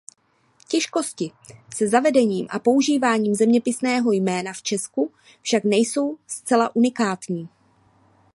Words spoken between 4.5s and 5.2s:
v Česku